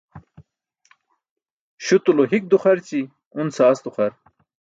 [1.89, 3.01] Śutulo hik duxarći,
[3.43, 4.11] un saas duxar.